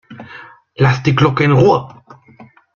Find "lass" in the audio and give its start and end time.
0.77-1.03